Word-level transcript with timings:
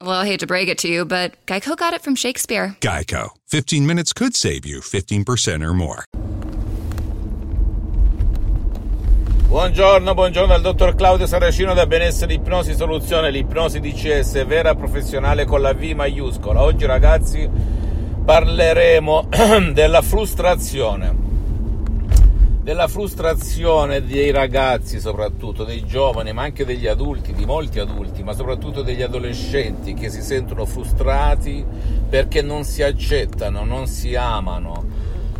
Well, 0.00 0.12
I 0.12 0.26
hate 0.26 0.38
to 0.40 0.46
break 0.46 0.68
it 0.68 0.78
to 0.78 0.88
you, 0.88 1.04
but 1.04 1.34
Geico 1.46 1.76
got 1.76 1.92
it 1.92 2.02
from 2.02 2.14
Shakespeare. 2.14 2.76
Geico. 2.80 3.30
15 3.48 3.84
minutes 3.84 4.12
could 4.12 4.36
save 4.36 4.64
you 4.64 4.80
15% 4.80 5.60
or 5.60 5.74
more. 5.74 6.04
Buongiorno, 9.48 10.14
buongiorno 10.14 10.52
al 10.52 10.60
dottor 10.60 10.94
Claudio 10.94 11.26
Saracino 11.26 11.74
da 11.74 11.86
Benessere 11.86 12.34
Ipnosi 12.34 12.74
Soluzione, 12.74 13.32
l'ipnosi 13.32 13.80
DCS 13.80 14.46
vera 14.46 14.76
professionale 14.76 15.44
con 15.44 15.62
la 15.62 15.74
V 15.74 15.82
maiuscola. 15.96 16.62
Oggi 16.62 16.86
ragazzi 16.86 17.50
parleremo 18.24 19.28
della 19.72 20.02
frustrazione 20.02 21.27
della 22.68 22.86
frustrazione 22.86 24.04
dei 24.04 24.30
ragazzi, 24.30 25.00
soprattutto 25.00 25.64
dei 25.64 25.86
giovani, 25.86 26.34
ma 26.34 26.42
anche 26.42 26.66
degli 26.66 26.86
adulti, 26.86 27.32
di 27.32 27.46
molti 27.46 27.78
adulti, 27.78 28.22
ma 28.22 28.34
soprattutto 28.34 28.82
degli 28.82 29.00
adolescenti 29.00 29.94
che 29.94 30.10
si 30.10 30.20
sentono 30.20 30.66
frustrati 30.66 31.64
perché 32.06 32.42
non 32.42 32.64
si 32.64 32.82
accettano, 32.82 33.64
non 33.64 33.86
si 33.86 34.14
amano, 34.14 34.84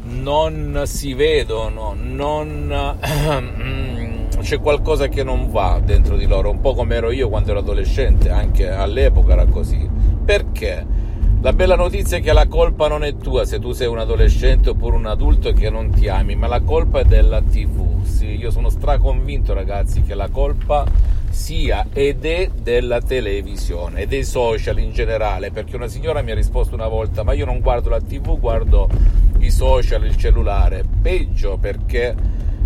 non 0.05 0.85
si 0.87 1.13
vedono, 1.13 1.95
non 1.95 2.97
c'è 4.41 4.59
qualcosa 4.59 5.09
che 5.09 5.23
non 5.23 5.51
va 5.51 5.83
dentro 5.85 6.17
di 6.17 6.25
loro, 6.25 6.49
un 6.49 6.61
po' 6.63 6.73
come 6.73 6.95
ero 6.95 7.11
io 7.11 7.29
quando 7.29 7.51
ero 7.51 7.59
adolescente, 7.59 8.31
anche 8.31 8.71
all'epoca 8.71 9.35
era 9.35 9.45
così. 9.45 9.87
Perché? 10.25 11.08
La 11.41 11.53
bella 11.53 11.77
notizia 11.77 12.17
è 12.17 12.21
che 12.21 12.33
la 12.33 12.49
colpa 12.49 12.89
non 12.89 13.05
è 13.05 13.17
tua 13.17 13.45
se 13.45 13.61
tu 13.61 13.71
sei 13.71 13.87
un 13.87 13.99
adolescente 13.99 14.71
oppure 14.71 14.97
un 14.97 15.07
adulto 15.07 15.53
che 15.53 15.71
non 15.71 15.91
ti 15.91 16.09
ami, 16.09 16.35
ma 16.35 16.49
la 16.49 16.61
colpa 16.63 16.99
è 16.99 17.05
della 17.05 17.41
TV. 17.41 18.03
Sì, 18.03 18.35
io 18.35 18.51
sono 18.51 18.71
straconvinto, 18.71 19.55
ragazzi, 19.55 20.03
che 20.03 20.17
la 20.17 20.29
colpa 20.31 20.85
sia 21.31 21.87
ed 21.93 22.25
è 22.25 22.51
della 22.61 23.01
televisione 23.01 24.01
e 24.01 24.07
dei 24.09 24.25
social 24.25 24.81
in 24.81 24.91
generale, 24.91 25.53
perché 25.53 25.77
una 25.77 25.87
signora 25.87 26.23
mi 26.23 26.33
ha 26.33 26.35
risposto 26.35 26.75
una 26.75 26.89
volta, 26.89 27.23
ma 27.23 27.35
io 27.35 27.45
non 27.45 27.61
guardo 27.61 27.89
la 27.89 28.01
TV, 28.01 28.37
guardo 28.37 28.89
i 29.39 29.53
social, 29.53 30.05
il 30.07 30.17
cellulare. 30.17 30.85
Peggio 31.01 31.57
perché 31.57 32.17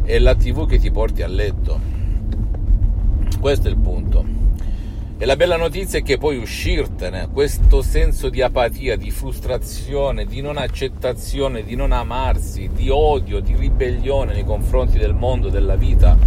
è 0.03 0.19
la 0.19 0.35
TV 0.35 0.67
che 0.67 0.79
ti 0.79 0.91
porti 0.91 1.21
a 1.21 1.29
letto. 1.29 1.79
Questo 3.39 3.69
è 3.69 3.71
il 3.71 3.77
punto. 3.77 4.25
E 5.23 5.25
la 5.25 5.37
bella 5.37 5.57
notizia 5.57 6.01
è 6.01 6.03
che 6.03 6.19
puoi 6.19 6.37
uscirtene, 6.37 7.29
questo 7.33 7.81
senso 7.81 8.29
di 8.29 8.43
apatia, 8.43 8.97
di 8.97 9.13
frustrazione, 9.13 10.25
di 10.27 10.41
non 10.41 10.57
accettazione, 10.57 11.63
di 11.63 11.77
non 11.77 11.93
amarsi, 11.93 12.69
di 12.75 12.89
odio, 12.91 13.39
di 13.39 13.55
ribellione 13.55 14.33
nei 14.33 14.45
confronti 14.45 14.99
del 14.99 15.15
mondo, 15.15 15.49
della 15.49 15.77
vita, 15.77 16.19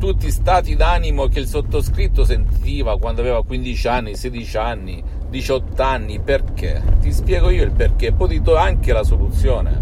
tutti 0.00 0.32
stati 0.32 0.74
d'animo 0.74 1.28
che 1.28 1.38
il 1.38 1.46
sottoscritto 1.46 2.24
sentiva 2.24 2.98
quando 2.98 3.20
aveva 3.20 3.44
15 3.44 3.86
anni, 3.86 4.16
16 4.16 4.56
anni, 4.56 5.00
18 5.28 5.80
anni, 5.80 6.18
perché? 6.18 6.82
Ti 7.00 7.12
spiego 7.12 7.50
io 7.50 7.62
il 7.62 7.70
perché, 7.70 8.10
poi 8.10 8.30
ti 8.30 8.42
do 8.42 8.56
anche 8.56 8.92
la 8.92 9.04
soluzione. 9.04 9.80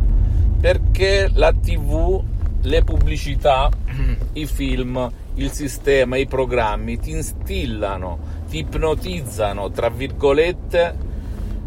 Perché 0.61 1.31
la 1.33 1.55
TV, 1.55 2.23
le 2.61 2.85
pubblicità, 2.85 3.71
i 4.35 4.45
film, 4.45 5.11
il 5.39 5.51
sistema, 5.51 6.17
i 6.17 6.27
programmi 6.27 6.99
ti 6.99 7.11
instillano 7.11 8.39
ti 8.49 8.59
ipnotizzano, 8.59 9.71
tra 9.71 9.91
virgolette, 9.91 10.97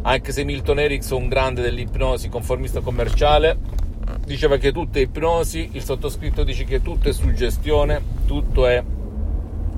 anche 0.01 0.31
se 0.31 0.43
Milton 0.43 0.79
Erickson, 0.79 1.21
un 1.21 1.27
grande 1.29 1.61
dell'ipnosi 1.61 2.27
conformista 2.27 2.81
commerciale, 2.81 3.57
diceva 4.25 4.57
che 4.57 4.71
tutto 4.71 4.97
è 4.97 5.01
ipnosi, 5.01 5.69
il 5.73 5.83
sottoscritto 5.83 6.43
dice 6.43 6.63
che 6.63 6.81
tutto 6.81 7.07
è 7.07 7.13
suggestione, 7.13 8.01
tutto 8.25 8.65
è 8.65 8.83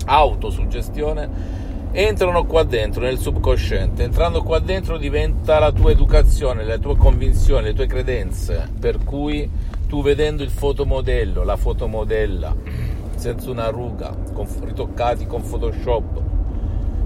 autosuggestione, 0.05 1.61
entrano 1.91 2.45
qua 2.45 2.63
dentro 2.63 3.01
nel 3.03 3.19
subconsciente, 3.19 4.03
entrando 4.03 4.41
qua 4.41 4.59
dentro 4.59 4.97
diventa 4.97 5.59
la 5.59 5.73
tua 5.73 5.91
educazione, 5.91 6.63
le 6.63 6.79
tue 6.79 6.95
convinzioni, 6.95 7.65
le 7.65 7.73
tue 7.73 7.85
credenze, 7.85 8.69
per 8.79 9.03
cui 9.03 9.49
tu 9.87 10.01
vedendo 10.01 10.41
il 10.41 10.49
fotomodello, 10.49 11.43
la 11.43 11.57
fotomodella, 11.57 12.55
senza 13.15 13.49
una 13.49 13.69
ruga, 13.69 14.15
con, 14.33 14.47
ritoccati 14.61 15.25
con 15.25 15.41
Photoshop, 15.41 16.21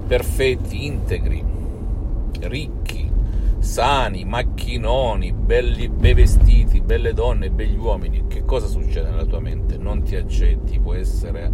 perfetti, 0.06 0.86
integri, 0.86 1.44
ricchi, 2.40 3.10
sani, 3.58 4.24
macchinoni, 4.24 5.32
belli, 5.32 5.88
bei 5.88 6.14
vestiti, 6.14 6.80
belle 6.80 7.12
donne, 7.12 7.50
begli 7.50 7.76
uomini, 7.76 8.26
che 8.28 8.44
cosa 8.44 8.66
succede 8.66 9.10
nella 9.10 9.24
tua 9.24 9.40
mente? 9.40 9.76
Non 9.76 10.02
ti 10.02 10.16
accetti, 10.16 10.78
può 10.78 10.94
essere 10.94 11.50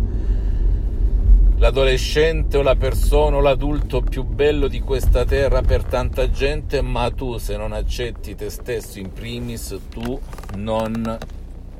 l'adolescente 1.56 2.58
o 2.58 2.62
la 2.62 2.74
persona 2.74 3.36
o 3.36 3.40
l'adulto 3.40 4.00
più 4.00 4.24
bello 4.24 4.66
di 4.66 4.80
questa 4.80 5.24
terra 5.24 5.62
per 5.62 5.84
tanta 5.84 6.28
gente, 6.30 6.82
ma 6.82 7.10
tu 7.10 7.38
se 7.38 7.56
non 7.56 7.72
accetti 7.72 8.34
te 8.34 8.50
stesso 8.50 8.98
in 8.98 9.12
primis, 9.12 9.78
tu 9.88 10.18
non 10.56 11.18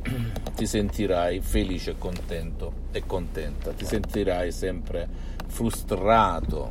ti 0.55 0.67
sentirai 0.67 1.41
felice 1.41 1.93
e 1.93 1.99
contento 1.99 2.73
e 2.93 3.03
contenta, 3.07 3.73
ti 3.73 3.85
sentirai 3.85 4.53
sempre 4.53 5.09
frustrato, 5.47 6.69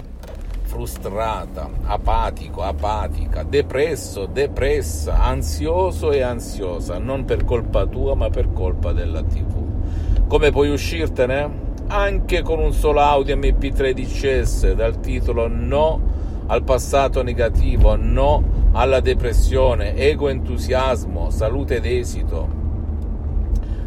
frustrata, 0.64 1.70
apatico, 1.84 2.62
apatica, 2.62 3.44
depresso, 3.44 4.26
depressa, 4.26 5.20
ansioso 5.20 6.12
e 6.12 6.22
ansiosa, 6.22 6.98
non 6.98 7.26
per 7.26 7.44
colpa 7.44 7.86
tua 7.86 8.16
ma 8.16 8.30
per 8.30 8.54
colpa 8.54 8.92
della 8.92 9.24
TV. 9.24 10.28
Come 10.28 10.52
puoi 10.52 10.70
uscirtene? 10.70 11.62
Anche 11.88 12.42
con 12.42 12.60
un 12.60 12.72
solo 12.72 13.02
audio 13.02 13.36
MP3 13.36 13.92
DCS 13.92 14.74
dal 14.74 15.00
titolo 15.00 15.48
No 15.48 16.12
al 16.48 16.64
passato 16.64 17.24
negativo, 17.24 17.96
no 17.96 18.70
alla 18.74 19.00
depressione, 19.00 19.96
ego 19.96 20.30
entusiasmo, 20.30 21.30
salute 21.30 21.76
ed 21.76 21.86
esito 21.86 22.63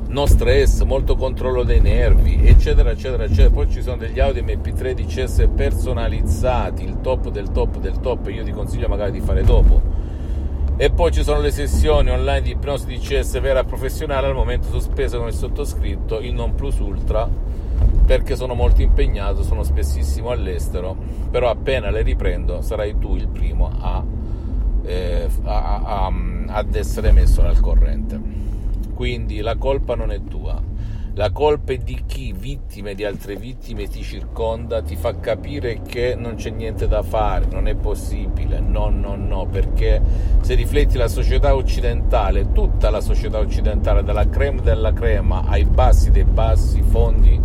no 0.09 0.27
stress, 0.27 0.83
molto 0.83 1.17
controllo 1.17 1.65
dei 1.65 1.81
nervi, 1.81 2.47
eccetera, 2.47 2.91
eccetera, 2.91 3.25
eccetera. 3.25 3.51
Poi 3.51 3.71
ci 3.71 3.83
sono 3.83 3.97
degli 3.97 4.21
audio 4.21 4.43
MP3 4.43 4.93
DCS 4.93 5.49
personalizzati, 5.55 6.85
il 6.85 7.01
top 7.01 7.31
del 7.31 7.51
top 7.51 7.79
del 7.79 8.01
top, 8.01 8.29
io 8.29 8.45
ti 8.45 8.53
consiglio 8.53 8.89
magari 8.89 9.13
di 9.13 9.21
fare 9.21 9.43
dopo. 9.43 10.05
E 10.79 10.91
poi 10.91 11.11
ci 11.11 11.23
sono 11.23 11.41
le 11.41 11.51
sessioni 11.51 12.11
online 12.11 12.43
di 12.43 12.51
ipnosi 12.51 12.87
DCS 12.87 13.41
vera 13.41 13.65
professionale, 13.65 14.27
al 14.27 14.35
momento 14.35 14.69
sospese 14.69 15.17
con 15.17 15.27
il 15.27 15.33
sottoscritto, 15.33 16.21
il 16.21 16.35
non 16.35 16.55
plus 16.55 16.79
ultra, 16.79 17.29
perché 18.07 18.37
sono 18.37 18.55
molto 18.55 18.83
impegnato, 18.83 19.43
sono 19.43 19.63
spessissimo 19.63 20.31
all'estero, 20.31 20.95
però 21.31 21.51
appena 21.51 21.91
le 21.91 22.03
riprendo 22.03 22.61
sarai 22.61 22.99
tu 22.99 23.17
il 23.17 23.27
primo 23.27 23.71
a, 23.81 24.05
eh, 24.85 25.29
a, 25.45 25.81
a, 25.83 26.13
ad 26.47 26.75
essere 26.75 27.11
messo 27.11 27.43
nel 27.43 27.59
corrente. 27.61 28.36
Quindi 28.97 29.41
la 29.41 29.57
colpa 29.57 29.95
non 29.95 30.11
è 30.11 30.25
tua, 30.25 30.59
la 31.13 31.31
colpa 31.31 31.75
è 31.75 31.77
di 31.77 32.05
chi, 32.07 32.33
vittime 32.33 32.95
di 32.95 33.05
altre 33.05 33.37
vittime, 33.37 33.89
ti 33.89 34.03
circonda, 34.03 34.81
ti 34.81 34.97
fa 34.97 35.21
capire 35.21 35.83
che 35.83 36.15
non 36.15 36.37
c'è 36.37 36.49
niente 36.49 36.89
da 36.89 37.03
fare, 37.03 37.45
non 37.51 37.69
è 37.69 37.75
possibile, 37.75 38.59
no, 38.59 38.89
no, 38.89 39.15
no, 39.15 39.45
perché 39.45 40.01
se 40.41 40.55
rifletti 40.55 40.97
la 40.97 41.09
società 41.09 41.55
occidentale, 41.55 42.53
tutta 42.53 42.89
la 42.89 43.03
società 43.03 43.39
occidentale, 43.39 44.03
dalla 44.03 44.31
crema 44.31 44.63
della 44.63 44.95
crema 44.95 45.45
ai 45.45 45.67
bassi 45.67 46.11
dei 46.11 46.25
bassi 46.25 46.81
fondi, 46.81 47.39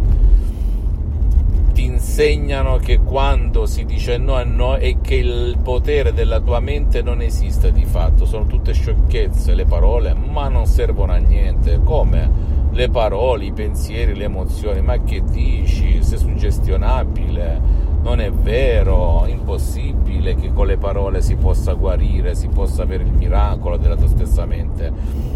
ti 1.82 1.88
insegnano 1.88 2.78
che 2.78 3.00
quando 3.00 3.66
si 3.66 3.86
dice 3.86 4.18
no 4.18 4.40
è 4.40 4.44
no 4.44 4.76
e 4.76 4.98
che 5.02 5.16
il 5.16 5.58
potere 5.64 6.14
della 6.14 6.40
tua 6.40 6.60
mente 6.60 7.02
non 7.02 7.22
esiste 7.22 7.72
di 7.72 7.86
fatto, 7.86 8.28
sono 8.28 8.46
tutte 8.46 8.72
sciocchezze 8.72 9.56
le 9.56 9.66
parole, 9.66 10.14
ma 10.14 10.48
non 10.48 10.68
servono 10.68 11.14
a 11.14 11.18
niente. 11.18 11.82
Come? 11.84 12.50
Le 12.70 12.90
parole, 12.90 13.46
i 13.46 13.52
pensieri, 13.52 14.14
le 14.14 14.26
emozioni, 14.26 14.82
ma 14.82 15.02
che 15.02 15.24
dici? 15.24 16.04
Sei 16.04 16.20
suggestionabile, 16.20 17.60
non 18.04 18.20
è 18.20 18.32
vero, 18.32 19.26
impossibile 19.26 20.36
che 20.36 20.54
con 20.54 20.68
le 20.68 20.78
parole 20.78 21.24
si 21.24 21.36
possa 21.36 21.74
guarire, 21.74 22.36
si 22.36 22.48
possa 22.48 22.84
avere 22.84 23.04
il 23.06 23.12
miracolo 23.12 23.78
della 23.78 23.96
tua 23.96 24.08
stessa 24.08 24.46
mente, 24.46 24.94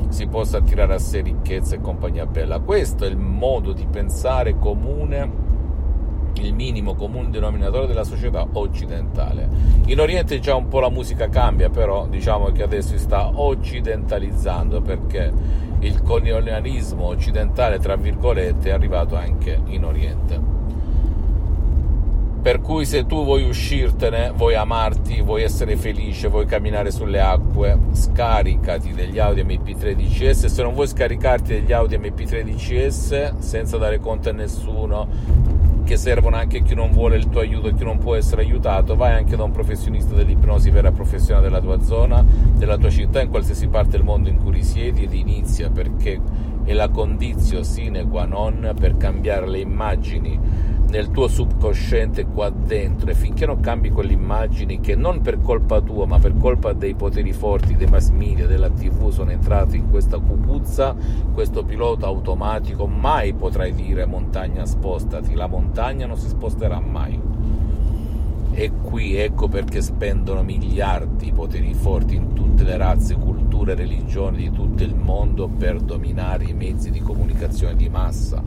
si 0.09 0.27
possa 0.27 0.57
attirare 0.57 0.93
a 0.93 0.99
sé 0.99 1.21
ricchezza 1.21 1.73
e 1.73 1.81
compagnia 1.81 2.27
bella. 2.27 2.59
Questo 2.59 3.03
è 3.03 3.07
il 3.07 3.17
modo 3.17 3.73
di 3.73 3.87
pensare 3.89 4.59
comune 4.59 5.44
il 6.41 6.53
minimo 6.53 6.95
comune 6.95 7.29
denominatore 7.29 7.87
della 7.87 8.03
società 8.03 8.47
occidentale. 8.53 9.47
In 9.87 9.99
Oriente 9.99 10.39
già 10.39 10.55
un 10.55 10.67
po' 10.67 10.79
la 10.79 10.89
musica 10.89 11.29
cambia, 11.29 11.69
però 11.69 12.07
diciamo 12.07 12.51
che 12.51 12.63
adesso 12.63 12.89
si 12.89 12.99
sta 12.99 13.31
occidentalizzando 13.33 14.81
perché 14.81 15.31
il 15.79 16.01
colonialismo 16.01 17.05
occidentale, 17.05 17.79
tra 17.79 17.95
virgolette, 17.95 18.69
è 18.69 18.73
arrivato 18.73 19.15
anche 19.15 19.59
in 19.67 19.83
Oriente. 19.85 20.53
Per 22.45 22.61
cui 22.61 22.85
se 22.85 23.07
tu 23.07 23.23
vuoi 23.23 23.47
uscirtene, 23.47 24.31
vuoi 24.35 24.53
amarti, 24.53 25.19
vuoi 25.21 25.41
essere 25.41 25.75
felice, 25.77 26.27
vuoi 26.27 26.45
camminare 26.45 26.91
sulle 26.91 27.19
acque, 27.19 27.75
scaricati 27.93 28.93
degli 28.93 29.17
Audi 29.17 29.43
MP3 29.43 29.95
DCS. 29.95 30.45
Se 30.45 30.61
non 30.61 30.75
vuoi 30.75 30.87
scaricarti 30.87 31.53
degli 31.53 31.71
Audi 31.71 31.97
MP3 31.97 32.43
DCS 32.43 33.39
senza 33.39 33.77
dare 33.77 33.99
conto 33.99 34.29
a 34.29 34.33
nessuno, 34.33 35.07
che 35.85 35.97
servono 35.97 36.35
anche 36.35 36.57
a 36.57 36.61
chi 36.61 36.73
non 36.73 36.91
vuole 36.91 37.15
il 37.15 37.29
tuo 37.29 37.41
aiuto 37.41 37.67
e 37.67 37.75
chi 37.75 37.83
non 37.83 37.99
può 37.99 38.15
essere 38.15 38.41
aiutato, 38.41 38.95
vai 38.95 39.13
anche 39.13 39.35
da 39.35 39.43
un 39.43 39.51
professionista 39.51 40.15
dell'ipnosi 40.15 40.71
vera 40.71 40.91
professionale 40.91 41.45
della 41.45 41.61
tua 41.61 41.79
zona, 41.79 42.25
della 42.53 42.75
tua 42.75 42.89
città, 42.89 43.21
in 43.21 43.29
qualsiasi 43.29 43.67
parte 43.67 43.91
del 43.91 44.03
mondo 44.03 44.27
in 44.27 44.37
cui 44.37 44.51
risiedi 44.51 45.03
ed 45.03 45.13
inizia 45.13 45.69
perché 45.69 46.19
è 46.63 46.73
la 46.73 46.89
condizione 46.89 47.63
sine 47.63 48.07
qua 48.07 48.25
non 48.25 48.73
per 48.77 48.97
cambiare 48.97 49.47
le 49.47 49.59
immagini 49.59 50.39
nel 50.95 51.11
tuo 51.11 51.27
subconsciente 51.27 52.25
qua 52.25 52.49
dentro 52.49 53.09
e 53.09 53.15
finché 53.15 53.45
non 53.45 53.59
cambi 53.59 53.89
quelle 53.89 54.13
immagini 54.13 54.79
che 54.79 54.95
non 54.95 55.19
per 55.19 55.41
colpa 55.41 55.81
tua 55.81 56.05
ma 56.05 56.19
per 56.19 56.37
colpa 56.37 56.71
dei 56.71 56.95
poteri 56.95 57.33
forti 57.33 57.75
dei 57.75 57.87
mass 57.87 58.11
media, 58.11 58.47
della 58.47 58.69
tv 58.69 59.09
sono 59.09 59.31
entrati 59.31 59.75
in 59.75 59.89
questa 59.89 60.19
cupuzza, 60.19 60.95
questo 61.33 61.65
pilota 61.65 62.05
automatico, 62.05 62.87
mai 62.87 63.33
potrai 63.33 63.73
dire 63.73 64.05
montagna 64.05 64.65
spostati, 64.65 65.33
la 65.33 65.47
montagna 65.47 66.05
non 66.05 66.15
si 66.15 66.29
sposterà 66.29 66.79
mai. 66.79 67.19
E 68.53 68.71
qui 68.81 69.17
ecco 69.17 69.49
perché 69.49 69.81
spendono 69.81 70.43
miliardi 70.43 71.27
i 71.27 71.33
poteri 71.33 71.73
forti 71.73 72.15
in 72.15 72.31
tutte 72.31 72.63
le 72.63 72.77
razze, 72.77 73.15
culture 73.15 73.75
religioni 73.75 74.37
di 74.37 74.51
tutto 74.51 74.81
il 74.83 74.95
mondo 74.95 75.49
per 75.49 75.81
dominare 75.81 76.45
i 76.45 76.53
mezzi 76.53 76.89
di 76.89 77.01
comunicazione 77.01 77.75
di 77.75 77.89
massa, 77.89 78.41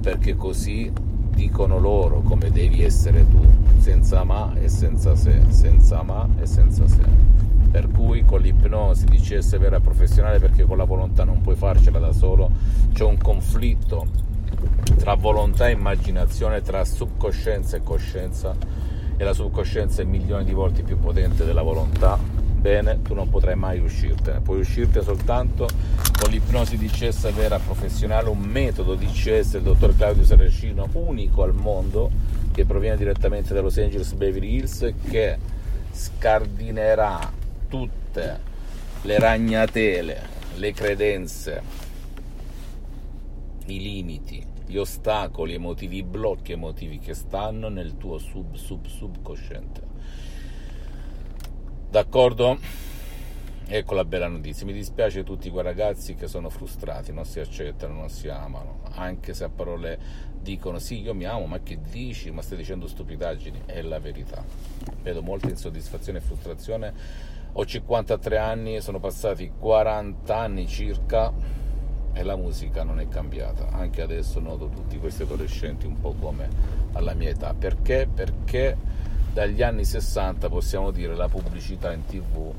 perché 0.00 0.36
così 0.36 1.08
dicono 1.40 1.78
loro 1.78 2.20
come 2.20 2.50
devi 2.50 2.82
essere 2.82 3.26
tu, 3.30 3.40
senza 3.78 4.24
ma 4.24 4.52
e 4.60 4.68
senza 4.68 5.16
se, 5.16 5.40
senza 5.48 6.02
ma 6.02 6.28
e 6.38 6.44
senza 6.44 6.86
se. 6.86 7.00
Per 7.70 7.90
cui 7.90 8.24
con 8.26 8.40
l'ipnosi 8.40 9.06
di 9.06 9.18
vera 9.58 9.80
professionale, 9.80 10.38
perché 10.38 10.64
con 10.64 10.76
la 10.76 10.84
volontà 10.84 11.24
non 11.24 11.40
puoi 11.40 11.56
farcela 11.56 11.98
da 11.98 12.12
solo, 12.12 12.50
c'è 12.92 13.04
un 13.04 13.16
conflitto 13.16 14.06
tra 14.98 15.14
volontà 15.14 15.68
e 15.68 15.72
immaginazione, 15.72 16.60
tra 16.60 16.84
subcoscienza 16.84 17.78
e 17.78 17.82
coscienza, 17.82 18.54
e 19.16 19.24
la 19.24 19.32
subcoscienza 19.32 20.02
è 20.02 20.04
milioni 20.04 20.44
di 20.44 20.52
volte 20.52 20.82
più 20.82 20.98
potente 20.98 21.46
della 21.46 21.62
volontà 21.62 22.18
bene, 22.60 23.00
tu 23.02 23.14
non 23.14 23.28
potrai 23.30 23.56
mai 23.56 23.80
uscirtene. 23.80 24.40
Puoi 24.40 24.60
uscirtene 24.60 25.04
soltanto 25.04 25.66
con 26.20 26.30
l'ipnosi 26.30 26.76
di 26.76 26.88
CS 26.88 27.32
vera 27.32 27.58
professionale, 27.58 28.28
un 28.28 28.40
metodo 28.40 28.94
di 28.94 29.06
CS 29.06 29.52
del 29.52 29.62
dottor 29.62 29.96
Claudio 29.96 30.22
Saracino 30.22 30.88
unico 30.92 31.42
al 31.42 31.54
mondo 31.54 32.10
che 32.52 32.64
proviene 32.66 32.96
direttamente 32.96 33.54
da 33.54 33.62
Los 33.62 33.78
Angeles 33.78 34.12
Beverly 34.12 34.56
Hills 34.56 34.92
che 35.08 35.38
scardinerà 35.90 37.32
tutte 37.68 38.48
le 39.02 39.18
ragnatele, 39.18 40.22
le 40.56 40.72
credenze, 40.72 41.62
i 43.66 43.80
limiti, 43.80 44.44
gli 44.66 44.76
ostacoli 44.76 45.54
emotivi, 45.54 45.98
i 45.98 46.02
blocchi 46.02 46.52
emotivi 46.52 46.98
che 46.98 47.14
stanno 47.14 47.68
nel 47.68 47.96
tuo 47.96 48.18
sub 48.18 48.54
sub 48.54 48.86
subconsciente 48.86 49.88
D'accordo? 51.90 52.56
Ecco 53.66 53.94
la 53.94 54.04
bella 54.04 54.28
notizia. 54.28 54.64
Mi 54.64 54.72
dispiace 54.72 55.24
tutti 55.24 55.50
quei 55.50 55.64
ragazzi 55.64 56.14
che 56.14 56.28
sono 56.28 56.48
frustrati, 56.48 57.12
non 57.12 57.24
si 57.24 57.40
accettano, 57.40 57.94
non 57.94 58.08
si 58.08 58.28
amano, 58.28 58.82
anche 58.92 59.34
se 59.34 59.42
a 59.42 59.48
parole 59.48 59.98
dicono 60.40 60.78
sì, 60.78 61.00
io 61.00 61.14
mi 61.14 61.24
amo, 61.24 61.46
ma 61.46 61.58
che 61.58 61.80
dici? 61.90 62.30
Ma 62.30 62.42
stai 62.42 62.58
dicendo 62.58 62.86
stupidaggini? 62.86 63.62
È 63.66 63.82
la 63.82 63.98
verità. 63.98 64.44
Vedo 65.02 65.20
molta 65.20 65.48
insoddisfazione 65.48 66.18
e 66.18 66.20
frustrazione. 66.20 66.94
Ho 67.54 67.66
53 67.66 68.38
anni, 68.38 68.80
sono 68.80 69.00
passati 69.00 69.50
40 69.58 70.36
anni 70.36 70.68
circa 70.68 71.32
e 72.12 72.22
la 72.22 72.36
musica 72.36 72.84
non 72.84 73.00
è 73.00 73.08
cambiata. 73.08 73.66
Anche 73.72 74.00
adesso 74.00 74.38
noto 74.38 74.68
tutti 74.68 74.96
questi 75.00 75.22
adolescenti 75.22 75.86
un 75.86 76.00
po' 76.00 76.12
come 76.12 76.48
alla 76.92 77.14
mia 77.14 77.30
età. 77.30 77.52
Perché? 77.52 78.08
Perché 78.12 79.08
dagli 79.32 79.62
anni 79.62 79.84
60 79.84 80.48
possiamo 80.48 80.90
dire 80.90 81.14
la 81.14 81.28
pubblicità 81.28 81.92
in 81.92 82.04
tv 82.04 82.52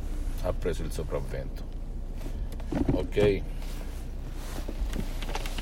ha 0.43 0.53
preso 0.53 0.83
il 0.83 0.91
sopravvento. 0.91 1.63
Ok? 2.91 3.41